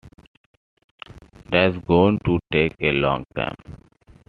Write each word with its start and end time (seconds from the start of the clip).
That's 1.51 1.77
going 1.85 2.17
to 2.25 2.39
take 2.51 2.73
a 2.81 2.91
long 2.91 3.23
time. 3.35 3.53